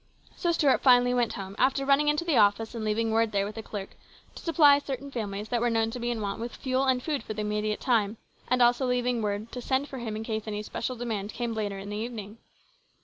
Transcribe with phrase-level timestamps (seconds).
[0.35, 3.55] So Stuart finally went home, after running into the office and leaving word there with
[3.57, 3.91] a clerk
[4.33, 7.21] to supply certain families that were known to be in want with fuel and food
[7.21, 8.17] for the immediate time,
[8.47, 11.55] and also leaving word to send for him in case any special demand came in
[11.55, 12.39] later in the evening.